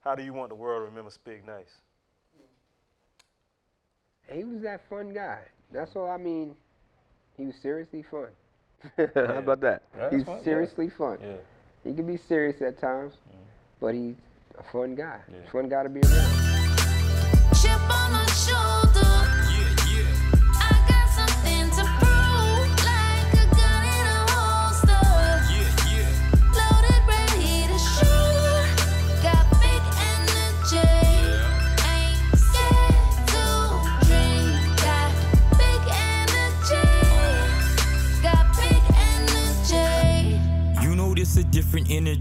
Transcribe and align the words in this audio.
How 0.00 0.14
do 0.14 0.22
you 0.22 0.32
want 0.32 0.48
the 0.50 0.54
world 0.54 0.82
to 0.82 0.86
remember 0.86 1.10
Spigg 1.10 1.46
Nice? 1.46 1.80
He 4.30 4.44
was 4.44 4.62
that 4.62 4.82
fun 4.88 5.10
guy. 5.12 5.40
That's 5.72 5.96
all 5.96 6.08
I 6.10 6.16
mean. 6.18 6.54
He 7.36 7.46
was 7.46 7.54
seriously 7.56 8.04
fun. 8.10 8.28
How 9.14 9.38
about 9.38 9.60
that? 9.60 9.82
That's 9.96 10.14
He's 10.14 10.24
fun, 10.24 10.38
yeah. 10.38 10.44
seriously 10.44 10.90
fun. 10.90 11.18
Yeah. 11.22 11.36
He 11.84 11.94
can 11.94 12.06
be 12.06 12.16
serious 12.16 12.60
at 12.60 12.80
times, 12.80 13.14
but 13.80 13.94
he's 13.94 14.14
a 14.58 14.62
fun 14.72 14.94
guy. 14.94 15.20
Yeah. 15.32 15.50
Fun 15.50 15.68
guy 15.68 15.82
to 15.84 15.88
be 15.88 16.00
around. 16.00 16.48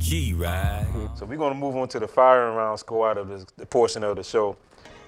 Different 0.07 0.23
energy, 0.23 0.33
right? 0.33 0.85
So 1.17 1.25
we're 1.25 1.37
gonna 1.37 1.55
move 1.55 1.75
on 1.75 1.87
to 1.89 1.99
the 1.99 2.07
firing 2.07 2.55
round 2.55 2.79
squad 2.79 3.17
of 3.17 3.27
this, 3.27 3.45
the 3.57 3.65
portion 3.65 4.03
of 4.03 4.15
the 4.17 4.23
show. 4.23 4.55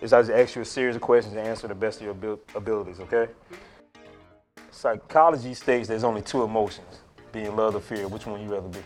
Is 0.02 0.14
I 0.14 0.22
just 0.22 0.32
ask 0.32 0.56
you 0.56 0.62
a 0.62 0.66
series 0.66 0.96
of 0.96 1.02
questions 1.02 1.36
and 1.36 1.46
answer 1.46 1.68
the 1.68 1.76
best 1.76 2.00
of 2.00 2.06
your 2.06 2.16
abil- 2.16 2.40
abilities, 2.56 3.00
okay? 3.02 3.28
Psychology 4.72 5.54
states 5.54 5.88
there's 5.88 6.04
only 6.04 6.22
two 6.22 6.44
emotions, 6.44 7.02
being 7.32 7.56
love 7.56 7.76
or 7.76 7.80
fear. 7.80 8.08
Which 8.08 8.26
one 8.26 8.42
you 8.42 8.50
rather 8.50 8.70
be? 8.70 8.80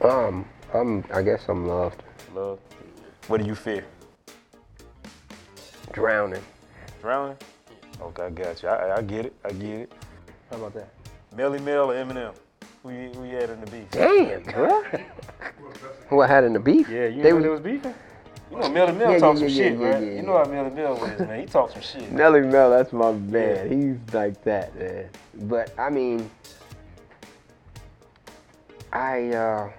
Um, 0.00 0.46
I'm. 0.72 1.04
I 1.12 1.22
guess 1.22 1.42
I'm 1.48 1.66
loved. 1.66 2.02
Love. 2.34 2.60
What 3.26 3.40
do 3.40 3.46
you 3.46 3.54
fear? 3.54 3.84
Drowning. 5.92 6.42
Drowning? 7.02 7.36
Okay, 8.00 8.22
I 8.22 8.30
got 8.30 8.62
you. 8.62 8.68
I, 8.68 8.96
I 8.98 9.02
get 9.02 9.26
it. 9.26 9.34
I 9.44 9.50
get 9.50 9.80
it. 9.80 9.92
How 10.50 10.56
about 10.58 10.74
that? 10.74 10.88
Melle 11.34 11.60
Mel 11.62 11.90
or 11.90 11.94
Eminem? 11.94 12.34
Who 12.82 12.90
you, 12.90 13.10
who 13.14 13.22
had 13.24 13.50
in 13.50 13.60
the 13.60 13.70
beef? 13.70 13.90
Damn, 13.90 14.42
bro. 14.44 14.82
Who 16.08 16.20
I 16.20 16.26
had 16.28 16.44
in 16.44 16.52
the 16.52 16.60
beef? 16.60 16.88
Yeah, 16.88 17.06
you 17.06 17.22
They 17.22 17.30
know 17.30 17.34
was- 17.36 17.42
they 17.44 17.48
was 17.50 17.60
beefing? 17.60 17.94
You 18.50 18.58
know 18.58 18.68
Melle 18.68 18.96
Mel 18.96 19.12
Yeah, 19.12 19.18
talk 19.18 19.34
yeah, 19.34 19.40
some 19.40 19.48
yeah, 19.48 19.54
shit, 19.56 19.78
yeah, 19.78 19.86
right? 19.88 20.02
you 20.04 20.10
yeah. 20.12 20.20
know 20.22 20.38
how 20.38 20.44
Melle 20.44 20.72
Mel 20.72 21.04
is, 21.04 21.18
man. 21.18 21.40
He 21.40 21.46
talk 21.46 21.72
some 21.72 21.80
shit. 21.82 22.12
Melle 22.14 22.48
Mel, 22.48 22.70
that's 22.70 22.92
my 22.92 23.10
man. 23.10 23.68
He's 23.98 24.14
like 24.14 24.40
that, 24.44 24.72
man. 24.78 25.08
But 25.34 25.76
I 25.76 25.90
mean, 25.90 26.30
I 28.92 29.30
uh, 29.30 29.70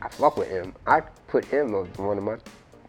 I 0.00 0.08
fuck 0.08 0.38
with 0.38 0.48
him. 0.48 0.74
I 0.86 1.00
put 1.28 1.44
him 1.44 1.74
as 1.74 1.86
one 1.98 2.16
of 2.16 2.24
my 2.24 2.36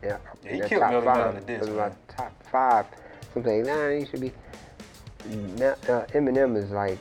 yeah. 0.01 0.17
Yeah, 0.43 0.51
he 0.51 0.61
in 0.61 0.69
killed 0.69 0.81
top 0.83 0.91
Melle 0.93 1.03
Mel 1.03 1.15
five. 1.15 1.35
in 1.35 1.45
the 1.45 1.59
diss, 1.59 1.67
It 1.67 1.75
my 1.75 1.91
top 2.07 2.43
five. 2.49 2.85
Something 3.33 3.65
like, 3.65 3.75
nah, 3.75 3.89
he 3.89 4.05
should 4.05 4.21
be. 4.21 4.31
Now, 5.57 5.71
uh, 5.89 6.05
Eminem 6.13 6.55
is 6.55 6.71
like, 6.71 6.97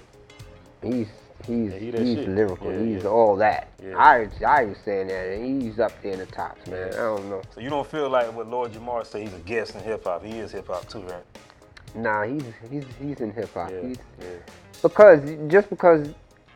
he's 0.82 1.06
he's 1.47 1.73
Yeah, 1.73 1.78
he 1.78 1.87
he's 1.87 2.19
shit. 2.19 2.28
lyrical. 2.28 2.73
Yeah, 2.73 2.78
he's 2.97 3.05
all 3.05 3.37
that. 3.37 3.69
I 3.97 4.28
I 4.47 4.64
was 4.64 4.78
saying 4.84 5.09
that, 5.09 5.28
and 5.28 5.62
he's 5.62 5.78
up 5.78 5.92
there 6.03 6.12
in 6.12 6.19
the 6.20 6.27
tops, 6.27 6.67
man. 6.67 6.89
I 6.92 6.97
don't 6.97 7.28
know. 7.28 7.42
So 7.55 7.61
you 7.61 7.70
don't 7.70 7.87
feel 7.87 8.09
like 8.09 8.33
what 8.34 8.48
Lord 8.48 8.73
Jamar 8.73 9.06
say 9.06 9.23
he's 9.23 9.34
a 9.34 9.39
guest 9.41 9.75
in 9.75 9.83
hip 9.83 10.05
hop. 10.05 10.25
He 10.25 10.39
is 10.39 10.53
hip 10.53 10.69
hop 10.69 10.89
too, 10.89 11.00
right? 11.03 11.25
Nah, 11.95 12.25
he's 12.25 12.42
he's 12.70 12.84
he's 13.00 13.20
in 13.20 13.33
hip 13.33 13.53
hop. 13.55 13.70
Yeah, 13.70 13.89
He's 13.89 13.98
yeah. 14.20 14.27
Because 14.83 15.20
just 15.48 15.70
because 15.70 16.09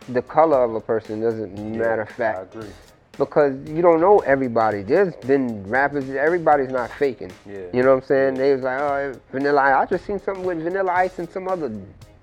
the 0.09 0.23
color 0.23 0.65
of 0.65 0.75
a 0.75 0.81
person 0.81 1.21
doesn't 1.21 1.55
matter 1.77 2.03
of 2.03 2.21
I 2.21 2.43
agree. 2.43 2.69
Because 3.17 3.57
you 3.69 3.83
don't 3.83 4.01
know 4.01 4.21
everybody. 4.21 4.83
There's 4.83 5.15
been 5.17 5.65
rappers, 5.65 6.09
everybody's 6.11 6.71
not 6.71 6.91
faking. 6.93 7.33
Yeah. 7.47 7.63
You 7.73 7.83
know 7.83 7.95
what 7.97 8.03
I'm 8.05 8.07
saying? 8.07 8.35
They 8.35 8.55
was 8.55 8.63
like, 8.63 8.81
oh, 8.81 9.21
Vanilla 9.33 9.61
Ice. 9.61 9.75
I 9.75 9.87
just 9.87 10.07
seen 10.07 10.21
something 10.21 10.45
with 10.45 10.63
Vanilla 10.63 10.93
Ice 10.93 11.19
and 11.19 11.29
some 11.29 11.49
other 11.49 11.69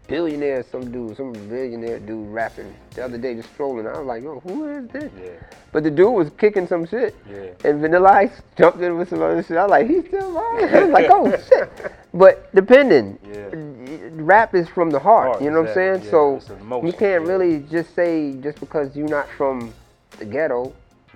billionaire, 0.08 0.64
some 0.72 0.92
dude, 0.92 1.18
some 1.18 1.34
billionaire 1.34 2.00
dude 2.00 2.28
rapping 2.30 2.74
the 2.94 3.04
other 3.04 3.18
day, 3.18 3.36
just 3.36 3.52
strolling. 3.54 3.88
I 3.88 3.98
was 3.98 4.08
like, 4.08 4.24
yo, 4.24 4.40
who 4.42 4.68
is 4.70 4.88
this? 4.90 5.12
Yeah. 5.22 5.30
But 5.72 5.84
the 5.84 5.92
dude 5.92 6.14
was 6.14 6.30
kicking 6.38 6.68
some 6.68 6.86
shit. 6.86 7.16
Yeah. 7.30 7.48
And 7.64 7.82
Vanilla 7.82 8.10
Ice 8.12 8.42
jumped 8.58 8.82
in 8.82 8.98
with 8.98 9.10
some 9.10 9.22
other 9.22 9.44
shit. 9.44 9.58
I 9.58 9.64
was 9.64 9.72
like, 9.72 9.88
he's 9.90 10.06
still 10.06 10.28
alive. 10.32 10.74
I 10.74 10.84
was 10.84 10.92
like, 10.92 11.08
oh 11.10 11.32
shit. 11.32 11.70
But 12.14 12.54
depending, 12.56 13.20
Yeah. 13.30 13.50
rap 14.14 14.56
is 14.56 14.70
from 14.70 14.90
the 14.90 15.00
heart. 15.00 15.32
Heart, 15.32 15.42
you 15.42 15.52
know 15.52 15.62
what 15.62 15.70
I'm 15.70 15.74
saying? 15.74 16.04
Yeah, 16.06 16.12
so 16.12 16.40
you 16.82 16.94
can't 16.94 17.28
really 17.28 17.60
just 17.70 17.94
say 17.94 18.34
just 18.42 18.62
because 18.62 18.96
you're 18.96 19.10
not 19.10 19.28
from 19.38 19.74
the 20.18 20.24
ghetto. 20.24 20.74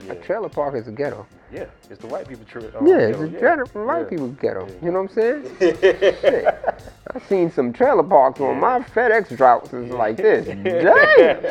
A 0.09 0.15
trailer 0.15 0.49
park 0.49 0.75
is 0.75 0.89
a 0.89 0.91
ghetto. 0.91 1.25
Yeah, 1.51 1.65
it's 1.89 1.99
the 2.01 2.07
white 2.07 2.27
people. 2.27 2.45
Tri- 2.45 2.61
uh, 2.61 2.85
yeah, 2.85 2.97
it's 2.97 3.17
ghetto, 3.17 3.23
a 3.23 3.39
ghetto 3.39 3.65
from 3.65 3.87
white 3.87 4.01
yeah. 4.01 4.09
people's 4.09 4.35
ghetto. 4.35 4.67
You 4.83 4.91
know 4.91 5.01
what 5.01 5.11
I'm 5.11 5.15
saying? 5.15 5.55
Shit. 5.59 6.83
I've 7.11 7.25
seen 7.27 7.51
some 7.51 7.73
trailer 7.73 8.03
parks 8.03 8.39
on 8.39 8.59
my 8.59 8.79
FedEx 8.79 9.39
routes 9.39 9.73
is 9.73 9.91
like 9.91 10.17
this. 10.17 10.45
Damn. 10.63 11.45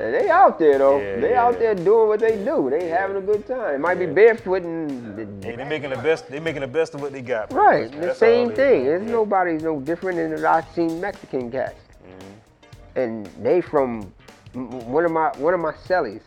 And 0.00 0.14
they 0.14 0.30
out 0.30 0.58
there 0.58 0.78
though. 0.78 0.98
Yeah, 0.98 1.20
they 1.20 1.30
yeah. 1.30 1.44
out 1.44 1.58
there 1.58 1.74
doing 1.74 2.08
what 2.08 2.20
they 2.20 2.42
do. 2.42 2.70
They 2.70 2.88
having 2.88 3.16
a 3.16 3.20
good 3.20 3.46
time. 3.46 3.74
It 3.74 3.80
might 3.80 3.98
be 3.98 4.06
barefoot 4.06 4.62
and 4.62 5.44
Hey, 5.44 5.56
they 5.56 5.64
making 5.64 5.90
the 5.90 5.96
best. 5.96 6.28
They 6.30 6.40
making 6.40 6.62
the 6.62 6.66
best 6.66 6.94
of 6.94 7.02
what 7.02 7.12
they 7.12 7.20
got. 7.20 7.50
pretty 7.50 7.64
right. 7.64 7.90
much. 7.90 8.00
The 8.00 8.06
That's 8.06 8.18
same 8.18 8.48
thing. 8.48 8.84
There's 8.84 9.02
man. 9.02 9.12
nobody 9.12 9.52
no 9.58 9.80
different 9.80 10.16
than 10.16 10.44
I've 10.44 10.68
seen 10.74 11.00
Mexican 11.00 11.50
cats. 11.50 11.78
Mm-hmm. 12.02 12.98
And 12.98 13.26
they 13.42 13.60
from 13.60 14.12
one 14.54 15.04
of 15.04 15.12
my 15.12 15.28
one 15.36 15.52
of 15.52 15.60
my 15.60 15.72
cellies, 15.72 16.22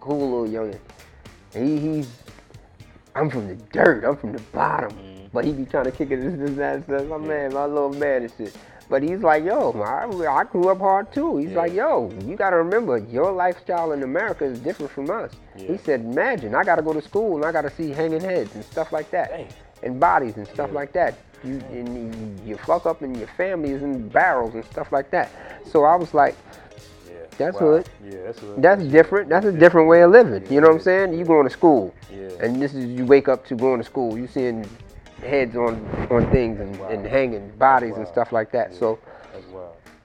cool 0.00 0.44
little 0.44 0.62
youngin. 0.62 0.78
He 1.54 1.78
he's 1.78 2.10
I'm 3.14 3.28
from 3.30 3.48
the 3.48 3.56
dirt. 3.72 4.04
I'm 4.04 4.16
from 4.16 4.32
the 4.32 4.42
bottom. 4.52 4.90
Mm-hmm. 4.92 5.26
But 5.32 5.44
he 5.44 5.52
be 5.52 5.64
trying 5.64 5.84
to 5.84 5.92
kick 5.92 6.10
it 6.10 6.20
this 6.20 6.38
this 6.38 6.56
that 6.56 6.84
stuff. 6.84 7.06
My 7.06 7.18
man, 7.18 7.52
my 7.54 7.66
little 7.66 7.92
man 7.92 8.22
and 8.22 8.32
shit. 8.36 8.56
But 8.90 9.02
he's 9.02 9.20
like, 9.20 9.44
yo, 9.44 9.70
I, 9.80 10.04
I 10.30 10.44
grew 10.44 10.68
up 10.68 10.78
hard 10.78 11.12
too. 11.12 11.38
He's 11.38 11.50
Yeah. 11.52 11.56
like, 11.58 11.72
yo, 11.72 12.10
you 12.26 12.36
gotta 12.36 12.56
remember, 12.56 12.98
your 12.98 13.32
lifestyle 13.32 13.92
in 13.92 14.02
America 14.02 14.44
is 14.44 14.58
different 14.60 14.92
from 14.92 15.08
us. 15.08 15.32
Yeah. 15.56 15.68
He 15.68 15.78
said, 15.78 16.00
imagine, 16.00 16.54
I 16.54 16.62
gotta 16.62 16.82
go 16.82 16.92
to 16.92 17.00
school 17.00 17.36
and 17.36 17.44
I 17.44 17.52
gotta 17.52 17.70
see 17.70 17.90
hanging 17.90 18.20
heads 18.20 18.54
and 18.54 18.62
stuff 18.62 18.92
like 18.92 19.10
that, 19.12 19.30
Dang. 19.30 19.48
and 19.82 19.98
bodies 19.98 20.36
and 20.36 20.46
stuff 20.46 20.68
Yeah. 20.70 20.74
like 20.74 20.92
that. 20.92 21.14
You, 21.42 21.62
and 21.70 22.44
you, 22.44 22.50
you 22.50 22.56
fuck 22.58 22.84
up 22.84 23.00
and 23.00 23.16
your 23.16 23.28
family 23.28 23.70
is 23.70 23.82
in 23.82 24.08
barrels 24.10 24.54
and 24.54 24.64
stuff 24.66 24.92
like 24.92 25.10
that. 25.12 25.30
So 25.70 25.84
I 25.84 25.96
was 25.96 26.12
like, 26.12 26.34
Yeah. 26.52 26.58
That's 27.38 27.54
wow. 27.54 27.60
hood. 27.60 27.88
Yeah, 28.04 28.10
that's 28.26 28.38
hood. 28.38 28.62
that's 28.62 28.82
different. 28.84 29.28
That's 29.28 29.46
a 29.46 29.52
different 29.52 29.88
way 29.88 30.02
of 30.02 30.10
living. 30.10 30.44
You 30.52 30.60
know 30.60 30.68
what 30.68 30.74
I'm 30.76 30.80
saying? 30.80 31.14
You 31.18 31.24
going 31.24 31.44
to 31.44 31.50
school, 31.50 31.94
Yeah. 32.10 32.28
and 32.40 32.60
this 32.60 32.74
is 32.74 32.86
you 32.86 33.04
wake 33.06 33.28
up 33.28 33.46
to 33.46 33.54
going 33.54 33.78
to 33.78 33.84
school. 33.84 34.18
You 34.18 34.26
seeing 34.26 34.68
heads 35.22 35.56
on 35.56 35.74
on 36.10 36.30
things 36.30 36.60
and, 36.60 36.74
and 36.90 37.06
hanging 37.06 37.50
bodies 37.58 37.96
and 37.96 38.06
stuff 38.08 38.32
like 38.32 38.50
that. 38.52 38.74
So 38.74 38.98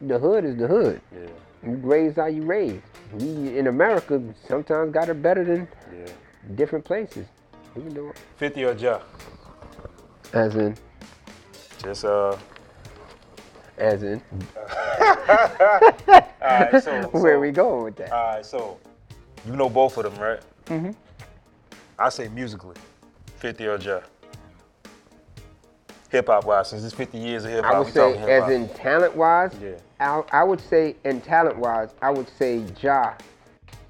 the 0.01 0.19
hood 0.19 0.45
is 0.45 0.55
the 0.57 0.67
hood. 0.67 1.01
Yeah. 1.11 1.27
You 1.63 1.75
raised 1.77 2.17
how 2.17 2.27
you 2.27 2.43
raised. 2.43 2.83
We 3.13 3.57
in 3.57 3.67
America 3.67 4.21
sometimes 4.47 4.93
got 4.93 5.09
it 5.09 5.21
better 5.21 5.43
than 5.43 5.67
Yeah. 5.91 6.05
different 6.55 6.85
places. 6.85 7.25
We 7.75 7.81
can 7.83 7.93
do 7.93 8.09
it. 8.09 8.17
Fifty 8.37 8.63
or 8.63 8.73
Ja? 8.73 8.99
As 10.33 10.55
in, 10.55 10.75
Just 11.83 12.05
uh. 12.05 12.37
as 13.77 14.03
in, 14.03 14.21
right. 16.41 16.81
So 16.83 17.01
where 17.11 17.39
we 17.39 17.51
going 17.51 17.83
with 17.83 17.95
that? 17.97 18.11
All 18.11 18.35
right. 18.35 18.45
So 18.45 18.77
you 19.45 19.55
know 19.55 19.69
both 19.69 19.97
of 19.97 20.03
them, 20.03 20.21
right? 20.21 20.39
Mm-hmm. 20.67 20.91
I 21.99 22.09
say 22.09 22.27
musically, 22.29 22.75
Fifty 23.37 23.67
or 23.67 23.77
Ja. 23.77 23.99
Hip 26.09 26.27
hop 26.27 26.45
wise, 26.45 26.69
since 26.69 26.85
it's 26.85 26.93
50 26.93 27.17
years 27.17 27.43
of 27.43 27.51
hip 27.51 27.65
hop, 27.65 27.73
I 27.75 27.79
would 27.79 27.87
say, 27.93 27.99
talking 27.99 28.21
hip 28.21 28.41
hop. 28.41 28.49
as 28.49 28.55
in 28.55 28.69
talent 28.69 29.15
wise, 29.15 29.51
Yeah. 29.61 29.71
I, 29.99 30.23
I 30.31 30.43
would 30.43 30.61
say, 30.61 30.95
in 31.03 31.19
talent 31.19 31.57
wise, 31.57 31.89
I 32.01 32.11
would 32.11 32.29
say 32.29 32.63
Ja, 32.81 33.13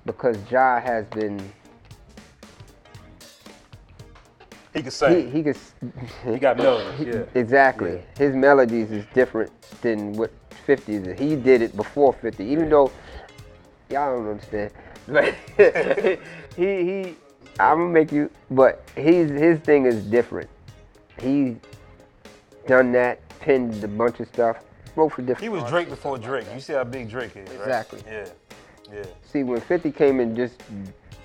because 0.05 0.35
Ja 0.49 0.79
has 0.79 1.05
been, 1.09 1.37
he 4.73 4.81
can 4.81 4.89
sing. 4.91 5.31
he 5.31 5.43
could, 5.43 5.55
s- 5.55 5.73
He, 6.25 6.37
got 6.39 6.57
melodies. 6.57 7.07
Yeah. 7.15 7.23
exactly. 7.39 7.93
Yeah. 7.95 8.01
His 8.25 8.35
melodies 8.35 8.89
is 8.91 9.05
different 9.13 9.51
than 9.81 10.13
what 10.13 10.31
50 10.67 10.93
is. 10.93 11.19
He 11.19 11.35
did 11.37 11.61
it 11.61 11.75
before 11.75 12.13
50, 12.13 12.43
even 12.43 12.69
though, 12.69 12.91
y'all 13.89 14.17
don't 14.17 14.29
understand, 14.29 14.71
but 15.07 15.33
he, 15.57 16.17
he, 16.57 17.15
I'm 17.59 17.77
gonna 17.77 17.87
make 17.89 18.11
you, 18.11 18.29
but 18.51 18.87
he's, 18.95 19.29
his 19.29 19.59
thing 19.59 19.85
is 19.85 20.03
different. 20.03 20.49
He's 21.19 21.55
done 22.67 22.91
that, 22.91 23.27
pinned 23.39 23.81
a 23.83 23.87
bunch 23.87 24.19
of 24.19 24.27
stuff, 24.27 24.57
wrote 24.97 25.13
for 25.13 25.21
different 25.21 25.41
He 25.41 25.49
was 25.49 25.63
Drake 25.69 25.89
before 25.89 26.17
Drake. 26.17 26.45
You 26.53 26.59
see 26.59 26.73
how 26.73 26.83
big 26.83 27.09
Drake 27.09 27.35
is, 27.37 27.49
right? 27.49 27.59
Exactly. 27.59 28.03
Yeah. 28.05 28.27
Yeah. 28.93 29.03
See, 29.23 29.43
when 29.43 29.61
50 29.61 29.91
came 29.91 30.19
and 30.19 30.35
just 30.35 30.61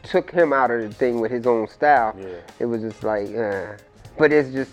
took 0.04 0.30
him 0.30 0.52
out 0.52 0.70
of 0.70 0.82
the 0.82 0.94
thing 0.94 1.20
with 1.20 1.32
his 1.32 1.46
own 1.46 1.66
style, 1.68 2.16
Yeah. 2.18 2.28
it 2.60 2.66
was 2.66 2.80
just 2.80 3.02
like, 3.02 3.34
uh. 3.34 3.76
But 4.18 4.32
it's 4.32 4.52
just 4.52 4.70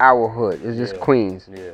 our 0.00 0.28
hood. 0.28 0.60
It's 0.64 0.78
just 0.78 0.94
Yeah. 0.94 1.00
Queens. 1.00 1.48
Yeah. 1.52 1.72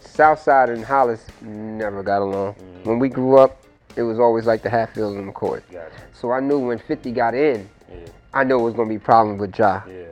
Southside 0.00 0.70
and 0.70 0.84
Hollis 0.84 1.24
never 1.40 2.02
got 2.02 2.22
along. 2.22 2.54
Mm-hmm. 2.54 2.88
When 2.88 2.98
we 2.98 3.08
grew 3.08 3.38
up, 3.38 3.62
it 3.96 4.02
was 4.02 4.18
always 4.18 4.46
like 4.46 4.62
the 4.62 4.70
Hatfields 4.70 5.16
and 5.16 5.32
McCoys. 5.32 5.62
Gotcha. 5.70 5.90
So 6.14 6.30
I 6.32 6.40
knew 6.40 6.58
when 6.58 6.78
50 6.78 7.12
got 7.12 7.34
in, 7.34 7.68
Yeah. 7.90 7.96
I 8.32 8.44
knew 8.44 8.58
it 8.58 8.62
was 8.62 8.74
gonna 8.74 8.88
be 8.88 8.98
problems 8.98 9.40
with 9.40 9.58
Ja, 9.58 9.82
Yeah. 9.86 10.04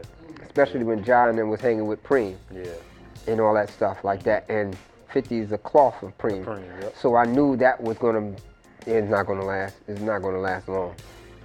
especially 0.44 0.84
when 0.84 1.02
Ja 1.04 1.28
and 1.28 1.38
then 1.38 1.48
was 1.48 1.60
hanging 1.60 1.86
with 1.86 2.02
Preem 2.02 2.36
Yeah. 2.52 2.64
and 3.26 3.40
all 3.40 3.54
that 3.54 3.70
stuff 3.70 4.04
like 4.04 4.22
that. 4.24 4.44
And 4.50 4.76
50 5.08 5.38
is 5.38 5.48
the 5.48 5.58
cloth 5.58 6.02
of 6.02 6.16
Preem. 6.18 6.44
Preem, 6.44 6.62
yep. 6.82 6.94
So 6.96 7.16
I 7.16 7.24
knew 7.24 7.56
that 7.56 7.80
was 7.80 7.96
gonna, 7.98 8.32
it's 8.86 9.08
not 9.10 9.26
gonna 9.26 9.44
last. 9.44 9.76
It's 9.88 10.00
not 10.00 10.20
gonna 10.20 10.38
last 10.40 10.68
long. 10.68 10.94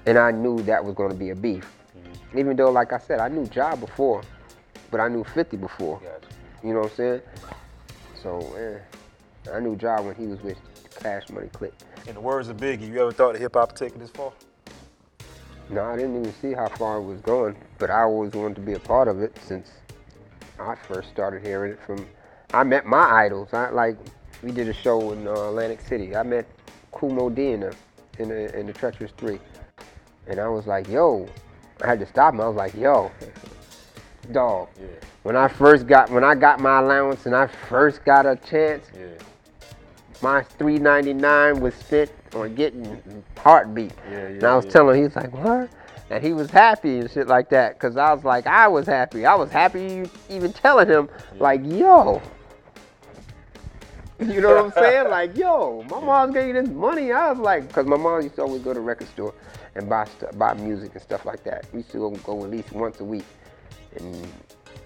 And 0.06 0.18
I 0.18 0.32
knew 0.32 0.62
that 0.64 0.84
was 0.84 0.94
gonna 0.94 1.14
be 1.16 1.30
a 1.30 1.36
beef. 1.36 1.72
Mm-hmm. 1.98 2.38
Even 2.40 2.56
though, 2.58 2.70
like 2.70 2.92
I 2.92 2.98
said, 3.00 3.20
I 3.20 3.30
knew 3.30 3.48
Ja 3.54 3.76
before, 3.76 4.22
but 4.92 5.00
I 5.00 5.08
knew 5.08 5.24
50 5.24 5.56
before. 5.58 6.00
Gotcha. 6.00 6.28
You 6.64 6.74
know 6.74 6.82
what 6.82 6.92
I'm 6.92 6.96
saying? 6.98 7.22
So, 8.26 8.40
eh, 8.58 8.80
I 9.54 9.60
knew 9.60 9.78
Ja 9.80 10.02
when 10.02 10.16
he 10.16 10.26
was 10.26 10.42
with 10.42 10.58
Cash 11.00 11.30
Money 11.30 11.48
Click. 11.50 11.76
In 12.08 12.16
the 12.16 12.20
words 12.20 12.48
of 12.48 12.58
Biggie, 12.58 12.92
you 12.92 13.00
ever 13.00 13.12
thought 13.12 13.34
that 13.34 13.40
hip 13.40 13.54
hop 13.54 13.70
would 13.70 13.78
take 13.78 13.96
it 13.96 14.00
this 14.00 14.10
far? 14.10 14.34
No, 15.70 15.84
I 15.84 15.96
didn't 15.96 16.20
even 16.20 16.34
see 16.34 16.52
how 16.52 16.68
far 16.70 16.98
it 16.98 17.04
was 17.04 17.22
going, 17.22 17.56
but 17.78 17.92
I 17.92 18.02
always 18.02 18.32
wanted 18.32 18.56
to 18.56 18.62
be 18.62 18.74
a 18.74 18.80
part 18.80 19.08
of 19.08 19.22
it 19.22 19.38
since 19.46 19.70
I 20.60 20.74
first 20.74 21.10
started 21.10 21.46
hearing 21.46 21.74
it 21.74 21.80
from. 21.86 22.04
I 22.52 22.64
met 22.64 22.88
my 22.88 23.04
idols. 23.26 23.54
I 23.54 23.70
like 23.70 23.96
we 24.42 24.52
did 24.52 24.70
a 24.70 24.74
show 24.74 25.12
in 25.12 25.28
uh, 25.28 25.32
Atlantic 25.32 25.82
City. 25.82 26.16
I 26.16 26.24
met 26.24 26.48
Kool 26.94 27.12
Moe 27.12 27.30
Dee 27.30 27.52
in 27.52 27.60
the 27.60 27.76
in 28.18 28.30
the, 28.30 28.58
in 28.58 28.66
the 28.66 28.74
Treacherous 28.74 29.12
Three, 29.18 29.40
and 30.26 30.40
I 30.40 30.48
was 30.48 30.66
like, 30.66 30.88
"Yo," 30.88 31.30
I 31.80 31.86
had 31.86 32.00
to 32.00 32.08
stop 32.08 32.34
him. 32.34 32.42
I 32.42 32.48
was 32.48 32.58
like, 32.58 32.74
"Yo, 32.74 33.12
dog." 34.32 34.70
Yeah. 34.80 34.88
When 35.26 35.36
I 35.36 35.48
first 35.48 35.88
got 35.88 36.12
when 36.12 36.24
I 36.24 36.36
got 36.36 36.60
my 36.60 36.78
allowance 36.78 37.26
and 37.26 37.36
I 37.36 37.48
first 37.48 38.06
got 38.06 38.28
a 38.28 38.36
chance, 38.36 38.92
Yeah. 38.96 39.08
my 40.22 40.44
399 40.44 41.62
was 41.62 41.74
spent 41.74 42.12
on 42.36 42.54
getting 42.54 43.24
heartbeat. 43.36 43.92
Yeah, 44.08 44.18
and 44.18 44.44
I 44.44 44.56
was 44.56 44.66
yeah. 44.66 44.72
telling 44.72 44.98
him, 44.98 45.02
he 45.02 45.04
was 45.06 45.16
like, 45.16 45.34
what? 45.34 45.72
And 46.12 46.24
he 46.24 46.34
was 46.34 46.52
happy 46.52 47.00
and 47.00 47.10
shit 47.10 47.28
like 47.28 47.50
that. 47.50 47.80
Cause 47.80 47.98
I 47.98 48.14
was 48.14 48.24
like, 48.24 48.46
I 48.46 48.68
was 48.68 48.86
happy. 48.86 49.26
I 49.26 49.34
was 49.34 49.50
happy 49.50 50.08
even 50.30 50.54
telling 50.54 50.88
him, 50.88 51.10
like, 51.40 51.62
yo. 51.66 52.22
You 54.20 54.42
know 54.42 54.50
what 54.50 54.66
I'm 54.66 54.72
saying? 54.74 55.10
Like, 55.10 55.36
yo, 55.36 55.82
my 55.90 56.02
mom's 56.02 56.36
gave 56.36 56.50
you 56.50 56.54
this 56.54 56.70
money. 56.70 57.12
I 57.12 57.32
was 57.32 57.40
like, 57.40 57.72
cause 57.72 57.88
my 57.88 57.98
mom 57.98 58.22
used 58.22 58.36
to 58.36 58.44
always 58.44 58.62
go 58.62 58.76
to 58.76 58.80
the 58.80 58.80
record 58.80 59.08
store 59.08 59.34
and 59.74 59.90
buy 59.90 60.06
stuff, 60.06 60.38
buy 60.38 60.54
music 60.54 60.92
and 60.94 61.02
stuff 61.02 61.26
like 61.26 61.44
that. 61.46 61.66
We 61.74 61.80
used 61.80 61.92
to 61.94 61.98
go, 61.98 62.12
go 62.12 62.44
at 62.44 62.52
least 62.52 62.72
once 62.74 63.00
a 63.00 63.04
week. 63.04 63.26
And 63.96 64.28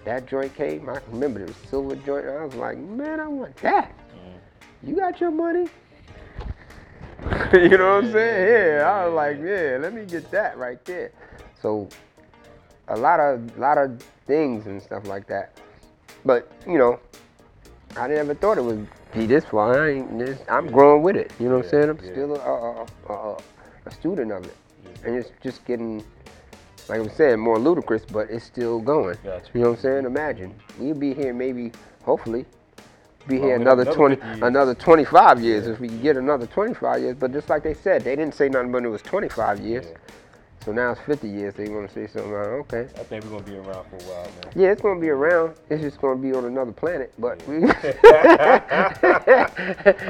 that 0.04 0.26
joint 0.26 0.54
came, 0.54 0.88
I 0.88 0.98
remember 1.10 1.44
was 1.44 1.56
silver 1.68 1.96
joint. 1.96 2.26
I 2.26 2.44
was 2.44 2.54
like, 2.54 2.78
man, 2.78 3.20
I 3.20 3.26
want 3.26 3.56
that. 3.58 3.92
Mm. 4.14 4.88
You 4.88 4.96
got 4.96 5.20
your 5.20 5.30
money? 5.30 5.68
you 7.52 7.76
know 7.76 7.96
what 7.96 8.04
I'm 8.04 8.12
saying? 8.12 8.78
Yeah, 8.78 8.90
I 8.90 9.06
was 9.06 9.14
like, 9.14 9.38
yeah, 9.38 9.78
let 9.80 9.92
me 9.92 10.04
get 10.06 10.30
that 10.30 10.56
right 10.56 10.82
there. 10.84 11.12
So 11.60 11.88
a 12.88 12.96
lot 12.96 13.20
of 13.20 13.58
lot 13.58 13.78
of 13.78 14.02
things 14.26 14.66
and 14.66 14.82
stuff 14.82 15.06
like 15.06 15.26
that. 15.26 15.58
But 16.24 16.50
you 16.66 16.78
know, 16.78 16.98
I 17.96 18.08
never 18.08 18.34
thought 18.34 18.58
it 18.58 18.64
would 18.64 18.86
be 19.12 19.26
this 19.26 19.44
far. 19.44 19.86
I 19.86 19.92
ain't, 19.94 20.18
this, 20.18 20.40
I'm 20.48 20.70
growing 20.70 21.02
with 21.02 21.16
it. 21.16 21.32
You 21.38 21.48
know 21.48 21.56
what 21.56 21.64
I'm 21.66 21.70
saying? 21.70 21.90
I'm 21.90 21.98
yeah. 22.02 22.12
still 22.12 22.36
a, 22.36 22.38
a, 22.38 22.86
a, 23.08 23.12
a, 23.12 23.36
a 23.86 23.90
student 23.90 24.32
of 24.32 24.44
it, 24.44 24.56
and 25.04 25.16
it's 25.16 25.30
just 25.42 25.64
getting, 25.64 26.04
like 26.90 27.00
I'm 27.00 27.10
saying, 27.10 27.38
more 27.38 27.58
ludicrous, 27.58 28.04
but 28.04 28.30
it's 28.30 28.44
still 28.44 28.80
going. 28.80 29.16
Gotcha. 29.24 29.46
You 29.54 29.60
know 29.62 29.70
what 29.70 29.76
I'm 29.78 29.82
saying? 29.82 30.04
Imagine 30.06 30.54
we'll 30.78 30.94
be 30.94 31.14
here 31.14 31.32
maybe, 31.32 31.72
hopefully, 32.02 32.44
be 33.28 33.38
Well, 33.38 33.48
here 33.48 33.56
we 33.58 33.62
another 33.62 33.84
20, 33.84 34.16
another 34.16 34.16
50 34.16 34.38
years. 34.38 34.42
another 34.42 34.74
25 34.74 35.40
years 35.42 35.66
if 35.68 35.80
we 35.80 35.88
can 35.88 36.02
get 36.02 36.16
another 36.16 36.46
25 36.46 37.00
years. 37.00 37.16
But 37.16 37.32
just 37.32 37.48
like 37.48 37.62
they 37.62 37.74
said, 37.74 38.02
they 38.02 38.16
didn't 38.16 38.34
say 38.34 38.48
nothing 38.48 38.72
but 38.72 38.84
it 38.84 38.88
was 38.88 39.02
25 39.02 39.60
years. 39.60 39.86
Yeah. 39.86 39.96
So 40.64 40.72
now 40.72 40.90
it's 40.90 41.00
50 41.02 41.26
years. 41.26 41.54
They 41.54 41.68
want 41.70 41.88
to 41.88 41.94
say 41.94 42.06
something 42.06 42.32
like, 42.32 42.46
okay. 42.46 42.82
I 43.00 43.04
think 43.04 43.24
we're 43.24 43.30
gonna 43.30 43.44
be 43.44 43.56
around 43.56 43.86
for 43.88 43.96
a 43.96 44.08
while, 44.08 44.24
man. 44.24 44.52
Yeah, 44.54 44.72
it's 44.72 44.82
gonna 44.82 45.00
be 45.00 45.08
around. 45.08 45.54
It's 45.70 45.80
just 45.80 45.98
gonna 46.00 46.20
be 46.20 46.34
on 46.34 46.44
another 46.44 46.72
planet, 46.72 47.14
but 47.18 47.42
we. 47.48 47.60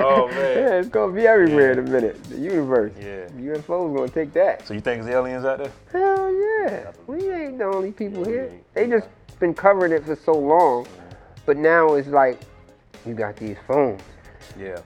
Oh, 0.03 0.29
man. 0.29 0.59
Yeah, 0.59 0.79
it's 0.79 0.89
gonna 0.89 1.13
be 1.13 1.27
everywhere 1.27 1.73
in 1.73 1.79
a 1.79 1.83
minute. 1.83 2.23
The 2.25 2.39
universe. 2.39 2.93
Yeah. 2.99 3.29
UFO's 3.39 3.97
gonna 3.97 4.09
take 4.09 4.33
that. 4.33 4.67
So 4.67 4.75
you 4.75 4.81
think 4.81 5.03
there's 5.05 5.15
aliens 5.15 5.45
out 5.45 5.59
there? 5.59 5.73
Hell 5.93 6.33
yeah. 6.35 6.93
We 7.07 7.31
ain't 7.31 7.59
the 7.59 7.65
only 7.65 7.93
people 7.93 8.25
here. 8.25 8.53
They 8.75 8.89
just 8.89 9.09
been 9.39 9.55
covering 9.55 9.93
it 9.93 10.05
for 10.05 10.17
so 10.17 10.33
long, 10.33 10.87
but 11.47 11.57
now 11.57 11.95
it's 11.95 12.09
like 12.09 12.41
you 13.07 13.15
got 13.15 13.37
these 13.37 13.57
phones. 13.69 14.03
Yeah. 14.59 14.81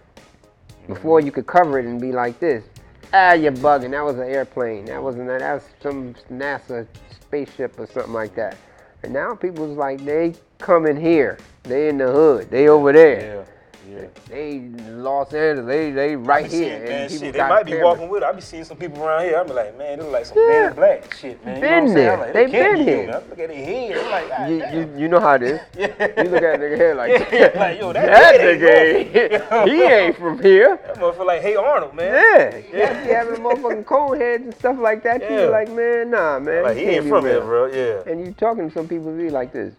Before 0.87 1.21
you 1.21 1.33
could 1.33 1.47
cover 1.47 1.79
it 1.79 1.87
and 1.87 1.99
be 2.01 2.13
like 2.13 2.39
this. 2.39 2.65
Ah, 3.13 3.33
you're 3.33 3.53
bugging. 3.53 3.91
That 3.91 4.05
was 4.05 4.17
an 4.17 4.29
airplane. 4.29 4.87
That 4.87 5.03
wasn't 5.03 5.27
that. 5.29 5.41
That 5.41 5.55
was 5.55 5.65
some 5.83 6.15
NASA 6.31 6.87
spaceship 7.11 7.79
or 7.79 7.87
something 7.87 8.13
like 8.13 8.35
that. 8.35 8.57
And 9.03 9.13
now 9.13 9.35
people's 9.35 9.77
like, 9.77 10.05
they 10.05 10.35
coming 10.59 10.97
here. 10.97 11.39
They 11.65 11.89
in 11.89 11.99
the 11.99 12.11
hood. 12.11 12.51
They 12.51 12.69
over 12.69 12.93
there. 12.93 13.47
Yeah. 13.91 14.07
They 14.29 14.53
in 14.53 15.03
Los 15.05 15.33
Angeles. 15.35 15.67
They 15.67 15.91
they 15.91 16.17
right 16.17 16.51
here. 16.51 16.81
man, 16.85 17.09
people. 17.09 17.33
They 17.33 17.39
might 17.39 17.65
be 17.65 17.73
cameras. 17.73 17.85
walking 17.85 18.09
with 18.09 18.23
it. 18.23 18.27
I 18.27 18.33
be 18.33 18.41
seeing 18.41 18.65
some 18.65 18.77
people 18.77 19.03
around 19.03 19.25
here. 19.25 19.39
I 19.39 19.43
be 19.45 19.53
like, 19.53 19.77
man, 19.77 19.99
they 19.99 20.05
look 20.05 20.13
like 20.13 20.27
some 20.27 20.39
Yeah. 20.39 20.71
black 20.75 21.15
shit, 21.15 21.45
man. 21.45 21.57
You 21.57 21.61
Been 21.61 21.85
what 21.87 21.95
there. 21.95 22.17
Like, 22.17 22.33
They 22.33 22.51
can't 22.51 22.77
been 22.77 22.85
be 22.87 22.91
here. 22.91 23.11
I 23.11 23.29
Look 23.29 23.39
at 23.39 23.49
their 23.49 23.65
head. 23.65 23.97
I'm 23.99 24.11
like, 24.11 24.51
You, 24.51 24.63
ah, 24.65 24.73
you, 24.73 25.01
you 25.03 25.09
know 25.09 25.21
how 25.21 25.35
it 25.35 25.43
is. 25.43 25.61
Yeah. 25.77 25.87
You 26.25 26.31
look 26.31 26.43
at 26.43 26.61
nigga 26.61 26.79
head 26.79 26.97
like, 26.97 27.11
Yeah, 27.33 27.53
like, 27.61 27.79
yo, 27.81 27.93
that 27.93 28.07
that 28.07 28.41
nigga 28.41 29.67
he 29.69 29.83
ain't 29.83 30.17
from 30.17 30.41
here. 30.43 30.79
That 30.87 30.97
motherfucker 30.97 31.27
like, 31.27 31.43
hey 31.43 31.57
Arnold, 31.57 31.95
man. 31.95 32.15
Yeah, 32.15 32.63
yeah. 32.73 33.05
be 33.05 33.11
having 33.11 33.41
motherfucking 33.43 33.85
cone 33.87 34.19
heads 34.19 34.45
and 34.45 34.55
stuff 34.55 34.79
like 34.79 35.03
that. 35.03 35.21
You 35.23 35.29
Yeah. 35.37 35.47
be 35.47 35.51
like, 35.53 35.71
man, 35.73 36.11
nah, 36.11 36.39
man. 36.39 36.63
Like 36.63 36.79
you 36.79 36.87
he 36.87 36.91
ain't 36.97 37.09
from 37.09 37.25
here, 37.27 37.41
bro. 37.41 37.67
Yeah. 37.67 38.11
And 38.11 38.25
you 38.27 38.33
talking 38.33 38.69
to 38.69 38.75
some 38.75 38.89
people 38.89 39.15
be 39.17 39.29
like 39.31 39.53
this. 39.53 39.75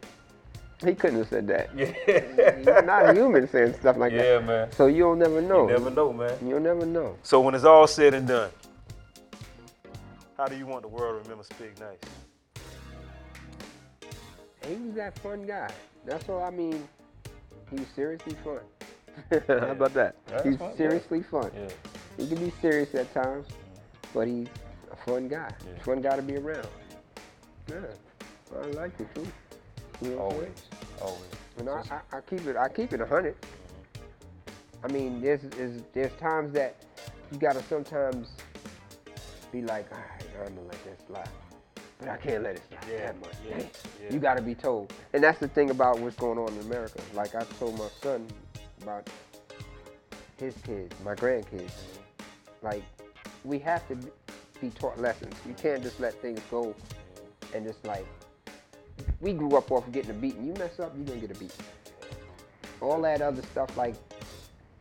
He 0.85 0.93
couldn't 0.95 1.19
have 1.19 1.29
said 1.29 1.47
that. 1.47 1.69
Yeah. 1.75 1.93
You're 2.63 2.81
not 2.83 3.15
human 3.15 3.47
saying 3.47 3.73
stuff 3.73 3.97
like 3.97 4.11
Yeah, 4.11 4.17
that. 4.17 4.41
Yeah, 4.41 4.47
man. 4.47 4.71
So 4.71 4.87
you'll 4.87 5.15
never 5.15 5.41
know. 5.41 5.67
You 5.67 5.73
never 5.73 5.89
know, 5.89 6.13
man. 6.13 6.37
You'll 6.45 6.59
never 6.59 6.85
know. 6.85 7.17
So 7.23 7.41
when 7.41 7.55
it's 7.55 7.63
all 7.63 7.87
said 7.87 8.13
and 8.13 8.27
done, 8.27 8.51
how 10.37 10.45
do 10.47 10.57
you 10.57 10.65
want 10.65 10.81
the 10.81 10.87
world 10.87 11.23
to 11.23 11.29
remember 11.29 11.43
Spigg 11.43 11.79
Nice? 11.79 11.97
He 14.67 14.75
was 14.75 14.95
that 14.95 15.17
fun 15.19 15.45
guy. 15.45 15.69
That's 16.05 16.27
all 16.29 16.43
I 16.43 16.49
mean. 16.49 16.87
He 17.69 17.77
was 17.77 17.87
seriously 17.95 18.35
fun. 18.43 18.59
How 19.47 19.71
about 19.71 19.93
that? 19.93 20.15
He's 20.43 20.57
fun, 20.57 20.71
yeah. 20.71 20.77
seriously 20.77 21.23
fun. 21.23 21.51
Yeah. 21.55 21.69
He 22.17 22.27
can 22.27 22.37
be 22.37 22.51
serious 22.61 22.93
at 22.95 23.13
times, 23.13 23.47
but 24.13 24.27
he's 24.27 24.47
a 24.91 24.95
fun 24.95 25.27
guy. 25.27 25.51
Yeah. 25.65 25.83
Fun 25.83 26.01
guy 26.01 26.15
to 26.15 26.21
be 26.21 26.37
around. 26.37 26.67
Yeah, 27.69 27.81
I 28.61 28.65
like 28.67 28.99
it 28.99 29.13
too. 29.15 29.25
You 30.01 30.15
know 30.15 30.29
I'm 30.29 30.37
Always. 31.01 31.13
Always. 31.13 31.21
And 31.57 31.69
I, 31.69 32.01
I, 32.13 32.17
I 32.17 32.21
keep 32.21 32.45
it. 32.47 32.57
I 32.57 32.67
keep 32.69 32.93
it 32.93 33.01
a 33.01 33.05
hundred. 33.05 33.35
I 34.83 34.87
mean, 34.91 35.21
there's, 35.21 35.41
there's 35.41 35.81
there's 35.93 36.13
times 36.13 36.51
that 36.53 36.75
you 37.31 37.39
gotta 37.39 37.63
sometimes 37.63 38.27
be 39.51 39.61
like, 39.61 39.91
all 39.91 39.97
right, 39.97 40.47
I'm 40.47 40.55
gonna 40.55 40.67
let 40.67 40.83
this 40.83 40.99
slide, 41.07 41.29
but 41.99 42.09
I 42.09 42.17
can't 42.17 42.43
let 42.43 42.55
it 42.55 42.61
slide 42.69 42.91
Yeah, 42.91 42.97
that 43.07 43.19
much. 43.19 43.33
yeah, 43.49 43.57
yeah. 44.03 44.13
You 44.13 44.19
gotta 44.19 44.41
be 44.41 44.53
told, 44.53 44.93
and 45.13 45.23
that's 45.23 45.39
the 45.39 45.47
thing 45.47 45.69
about 45.71 45.99
what's 45.99 46.15
going 46.17 46.37
on 46.37 46.49
in 46.53 46.59
America. 46.65 46.99
Like 47.13 47.33
I 47.35 47.43
told 47.57 47.77
my 47.79 47.87
son 48.01 48.27
about 48.83 49.09
his 50.37 50.53
kids, 50.63 50.93
my 51.03 51.15
grandkids. 51.15 51.71
Mm-hmm. 51.71 52.65
Like 52.65 52.83
we 53.43 53.59
have 53.59 53.87
to 53.87 53.97
be 54.61 54.69
taught 54.69 54.99
lessons. 54.99 55.35
You 55.47 55.53
can't 55.53 55.81
just 55.81 55.99
let 55.99 56.13
things 56.21 56.41
go 56.51 56.75
and 57.53 57.65
just 57.65 57.83
like 57.85 58.05
we 59.25 59.33
grew 59.33 59.57
up 59.57 59.71
off 59.71 59.91
getting 59.91 60.11
a 60.11 60.13
beating. 60.13 60.45
You 60.45 60.53
mess 60.53 60.79
up, 60.79 60.93
you're 60.95 61.03
gonna 61.03 61.19
get 61.19 61.31
a 61.31 61.39
beating. 61.39 61.65
All 62.79 63.01
that 63.01 63.23
other 63.23 63.41
stuff 63.41 63.75
like 63.75 63.95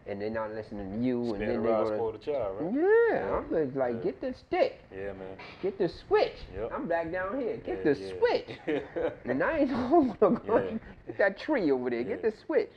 And 0.08 0.20
they're 0.20 0.30
not 0.32 0.52
listening 0.52 0.92
to 1.00 1.06
you. 1.06 1.34
And 1.36 1.42
then 1.42 1.62
the 1.62 1.70
they're 1.70 1.86
spoil 1.86 2.12
the 2.12 2.18
child, 2.18 2.58
right? 2.60 2.74
Yeah, 2.74 3.36
I'm 3.38 3.50
just 3.50 3.78
like, 3.78 4.04
get 4.04 4.20
the 4.20 4.34
stick, 4.48 4.80
Yeah, 4.92 5.14
man. 5.14 5.38
get 5.62 5.78
the 5.78 5.90
switch. 6.08 6.34
Yep. 6.56 6.72
I'm 6.74 6.88
back 6.88 7.12
down 7.12 7.40
here. 7.40 7.58
Get 7.58 7.86
Yeah, 7.86 7.94
the 7.94 8.00
yeah. 8.00 8.18
switch. 8.18 9.14
and 9.26 9.44
I 9.44 9.60
ain't 9.60 9.70
gonna 9.90 10.16
go 10.20 10.42
Yeah. 10.48 10.78
get 11.08 11.18
that 11.20 11.40
tree 11.40 11.72
over 11.72 11.90
there. 11.92 12.04
Get 12.04 12.24
the 12.24 12.34
switch. 12.46 12.72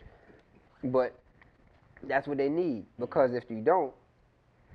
But 0.84 1.14
that's 2.06 2.28
what 2.28 2.36
they 2.36 2.50
need 2.50 2.84
because 2.98 3.32
if 3.32 3.44
you 3.48 3.62
don't, 3.62 3.92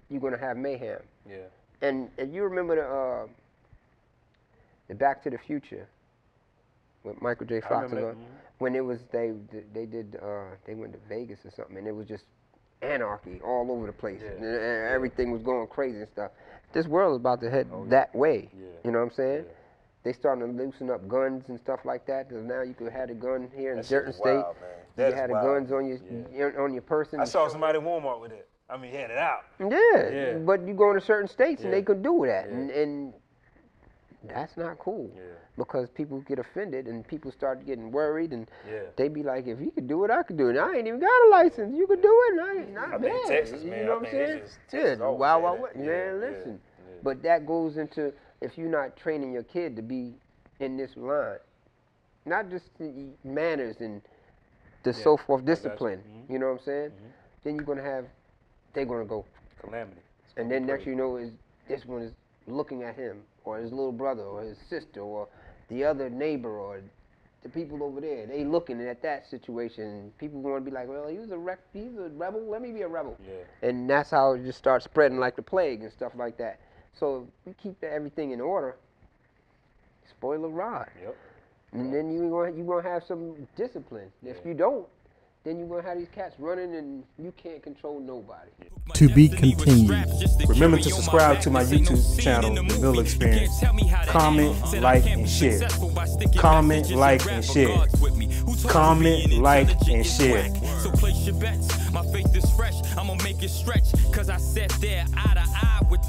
you're 0.09 0.19
gonna 0.21 0.39
have 0.39 0.57
mayhem. 0.57 1.01
yeah. 1.29 1.37
And 1.81 2.09
if 2.17 2.33
you 2.33 2.43
remember 2.43 2.75
the 2.75 2.81
uh, 2.83 3.27
the 4.87 4.95
Back 4.95 5.23
to 5.23 5.29
the 5.29 5.37
Future 5.37 5.87
with 7.03 7.21
Michael 7.21 7.45
J. 7.45 7.61
Fox 7.61 7.71
remember 7.91 7.97
and 7.97 8.05
that, 8.05 8.07
all- 8.09 8.13
mhm. 8.15 8.57
when 8.57 8.75
it 8.75 8.83
was 8.83 8.99
they 9.11 9.33
they 9.73 9.85
did 9.85 10.17
uh, 10.21 10.55
they 10.65 10.73
went 10.73 10.93
to 10.93 10.99
Vegas 11.07 11.39
or 11.45 11.51
something 11.55 11.77
and 11.77 11.87
it 11.87 11.95
was 11.95 12.07
just 12.07 12.23
anarchy 12.81 13.41
all 13.43 13.71
over 13.71 13.85
the 13.87 13.93
place 13.93 14.21
Yeah. 14.23 14.31
and, 14.31 14.45
and 14.45 14.87
everything 14.93 15.31
was 15.31 15.41
going 15.41 15.67
crazy 15.67 15.99
and 15.99 16.07
stuff. 16.07 16.31
This 16.71 16.87
world 16.87 17.13
is 17.13 17.17
about 17.17 17.41
to 17.41 17.49
head 17.49 17.67
oh, 17.73 17.85
that 17.89 18.13
way. 18.15 18.49
Oh, 18.53 18.57
Yeah. 18.59 18.67
You 18.83 18.91
know 18.91 18.99
what 18.99 19.05
I'm 19.05 19.11
saying? 19.11 19.45
Yeah. 19.47 19.53
They 20.03 20.13
starting 20.13 20.45
to 20.45 20.63
loosen 20.63 20.89
up 20.89 21.07
guns 21.07 21.49
and 21.49 21.59
stuff 21.59 21.81
like 21.83 22.05
that. 22.07 22.29
Cause 22.29 22.43
now 22.43 22.61
you 22.61 22.73
can 22.73 22.87
have 22.87 23.09
a 23.09 23.13
gun 23.13 23.49
here 23.55 23.73
in 23.75 23.83
certain 23.83 24.13
states. 24.13 24.45
You 24.97 25.03
had 25.03 25.29
the 25.29 25.33
guns 25.33 25.71
on 25.71 25.87
your, 25.87 25.99
Yeah. 26.31 26.61
on 26.61 26.73
your 26.73 26.81
person. 26.81 27.19
I 27.19 27.25
saw 27.25 27.47
somebody 27.49 27.77
at 27.77 27.83
Walmart 27.83 28.21
with 28.21 28.31
it. 28.31 28.47
I 28.69 28.77
mean, 28.77 28.91
he 28.91 28.97
had 28.97 29.09
it 29.09 29.17
out. 29.17 29.45
Yeah, 29.59 30.09
Yeah. 30.09 30.33
but 30.37 30.65
you 30.67 30.73
go 30.73 30.89
into 30.91 31.01
certain 31.01 31.27
states 31.27 31.63
and 31.63 31.73
they 31.73 31.81
can 31.81 32.01
do 32.01 32.23
that, 32.27 32.45
Yeah. 32.47 32.55
and, 32.55 32.71
and 32.71 33.13
that's 34.23 34.57
not 34.57 34.77
cool. 34.79 35.11
Yeah. 35.15 35.21
Because 35.57 35.89
people 35.89 36.19
get 36.21 36.39
offended 36.39 36.87
and 36.87 37.07
people 37.07 37.31
start 37.31 37.65
getting 37.65 37.91
worried, 37.91 38.31
and 38.33 38.49
Yeah. 38.69 38.81
they 38.95 39.07
be 39.07 39.23
like, 39.23 39.47
"If 39.47 39.59
you 39.59 39.71
could 39.71 39.87
do 39.87 40.03
it, 40.05 40.11
I 40.11 40.23
could 40.23 40.37
do 40.37 40.49
it. 40.49 40.57
I 40.57 40.75
ain't 40.77 40.87
even 40.87 40.99
got 40.99 41.27
a 41.27 41.29
license. 41.29 41.75
You 41.75 41.87
could 41.87 42.01
do 42.01 42.23
it. 42.27 42.31
And 42.33 42.41
I 42.41 42.53
ain't 42.61 42.73
not 42.73 42.93
I 42.93 42.97
bad." 42.97 43.25
Texas, 43.27 43.63
you 43.63 43.69
know 43.71 43.75
I 43.77 43.87
what 43.95 43.97
I'm 44.05 44.11
saying? 44.11 44.29
Yeah, 44.29 44.43
Texas 44.69 44.97
the 44.99 45.03
always 45.05 45.19
wild, 45.19 45.39
say 45.39 45.43
wild 45.43 45.57
that. 45.57 45.61
west. 45.61 45.75
Yeah, 45.77 45.85
Man, 46.11 46.19
listen. 46.19 46.61
yeah. 46.79 46.95
But 47.03 47.21
that 47.23 47.45
goes 47.45 47.77
into 47.77 48.13
if 48.41 48.57
you're 48.57 48.69
not 48.69 48.95
training 48.95 49.31
your 49.33 49.43
kid 49.43 49.75
to 49.75 49.81
be 49.81 50.13
in 50.59 50.77
this 50.77 50.95
line, 50.97 51.37
not 52.25 52.49
just 52.49 52.77
the 52.77 53.09
manners 53.23 53.81
and 53.81 54.01
the 54.83 54.93
so 54.93 55.17
forth 55.17 55.41
got 55.45 55.49
you. 55.49 55.55
discipline. 55.55 56.03
Mhm. 56.27 56.31
You 56.33 56.39
know 56.39 56.47
what 56.47 56.59
I'm 56.59 56.65
saying? 56.65 56.91
Then 57.43 57.55
you're 57.55 57.65
gonna 57.65 57.81
have, 57.81 58.05
they're 58.73 58.85
gonna 58.85 59.05
go 59.05 59.25
Calamity. 59.61 60.01
It's 60.25 60.33
and 60.37 60.49
then 60.49 60.65
next 60.65 60.85
you 60.85 60.95
know 60.95 61.17
is 61.17 61.31
this 61.67 61.85
one 61.85 62.01
is 62.01 62.13
looking 62.47 62.83
at 62.83 62.95
him 62.95 63.23
or 63.49 63.57
his 63.59 63.71
little 63.71 63.91
brother 63.91 64.23
or 64.23 64.41
his 64.41 64.57
sister 64.69 65.01
or 65.01 65.27
the 65.69 65.83
other 65.83 66.09
neighbor 66.09 66.59
or 66.59 66.81
the 67.43 67.49
people 67.49 67.83
over 67.83 68.01
there. 68.01 68.25
They 68.25 68.43
looking 68.43 68.81
at 68.81 69.01
that 69.01 69.29
situation. 69.29 70.11
People 70.17 70.41
going 70.41 70.63
to 70.63 70.69
be 70.69 70.75
like, 70.75 70.87
well, 70.87 71.07
he 71.07 71.17
was 71.17 71.31
a 71.31 71.37
rec- 71.37 71.59
he's 71.73 71.95
a 71.97 72.09
rebel. 72.09 72.41
Let 72.49 72.61
me 72.61 72.71
be 72.71 72.81
a 72.81 72.87
rebel. 72.87 73.17
Yeah. 73.25 73.67
And 73.67 73.89
that's 73.89 74.11
how 74.11 74.33
it 74.33 74.43
just 74.43 74.57
starts 74.57 74.85
spreading 74.85 75.19
like 75.19 75.35
the 75.35 75.41
plague 75.41 75.81
and 75.81 75.91
stuff 75.91 76.13
like 76.15 76.37
that. 76.37 76.59
So 76.99 77.27
if 77.45 77.47
we 77.47 77.53
keep 77.61 77.83
everything 77.83 78.31
in 78.31 78.41
order. 78.41 78.75
Spoiler 80.09 80.49
rod. 80.49 80.89
Yep. 81.01 81.15
And 81.71 81.93
then 81.93 82.11
you 82.11 82.29
going 82.29 82.57
you 82.57 82.63
gonna 82.63 82.87
have 82.87 83.03
some 83.03 83.47
discipline. 83.55 84.11
If 84.25 84.37
you 84.43 84.53
don't, 84.53 84.87
then 85.43 85.57
you're 85.57 85.67
gonna 85.67 85.87
have 85.87 85.97
these 85.97 86.09
cats 86.13 86.35
running 86.37 86.75
and 86.75 87.03
you 87.17 87.31
can't 87.37 87.63
control 87.63 87.99
nobody. 87.99 88.51
To 88.93 89.07
be 89.07 89.29
continued. 89.29 90.05
Remember 90.47 90.77
to 90.77 90.91
subscribe 90.91 91.39
to 91.41 91.49
my 91.49 91.63
YouTube 91.63 92.19
channel, 92.19 92.55
The 92.55 92.63
Mill 92.63 92.99
Experience. 92.99 93.63
Comment, 94.07 94.81
like, 94.81 95.05
and 95.05 95.29
share. 95.29 95.67
Comment, 96.35 96.89
like, 96.91 97.25
and 97.27 97.45
share. 97.45 97.85
Comment, 98.67 99.33
like, 99.39 99.69
and 99.87 100.05
share. 100.05 100.53
So 100.79 100.91
place 100.91 101.25
your 101.25 101.35
bets. 101.35 101.91
My 101.91 102.03
faith 102.11 102.35
is 102.35 102.49
fresh. 102.51 102.75
I'ma 102.97 103.15
make 103.23 103.41
it 103.41 103.49
stretch. 103.49 103.93
Cause 104.11 104.29
I 104.29 104.37
sat 104.37 104.69
there 104.81 105.05
eye 105.15 105.33
to 105.35 105.39
eye 105.39 105.45
with 105.45 105.48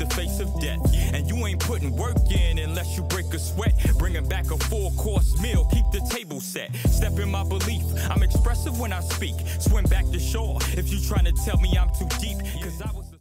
the 0.00 0.14
face 0.14 0.40
of 0.40 0.48
death. 0.60 0.80
And 1.12 1.28
you 1.28 1.46
ain't 1.46 1.60
putting 1.60 1.94
work 1.94 2.16
in 2.30 2.58
unless 2.58 2.96
you 2.96 3.02
break 3.04 3.32
a 3.34 3.38
sweat. 3.38 3.74
Bringing 3.98 4.26
back 4.26 4.50
a 4.50 4.56
full 4.56 4.90
course 4.92 5.40
meal. 5.40 5.66
Keep 5.66 5.90
the 5.92 6.00
table 6.10 6.40
set. 6.40 6.74
Step 6.74 7.18
in 7.18 7.30
my 7.30 7.44
belief. 7.44 7.84
I'm 8.10 8.22
expressive 8.22 8.80
when 8.80 8.92
I 8.92 9.00
speak. 9.00 9.36
Swim 9.60 9.84
back 9.84 10.06
to 10.10 10.18
shore. 10.18 10.58
If 10.72 10.90
you 10.90 10.98
trying 11.06 11.26
to 11.26 11.32
tell 11.44 11.58
me 11.58 11.76
I'm 11.78 11.90
too 11.90 12.08
deep, 12.18 12.38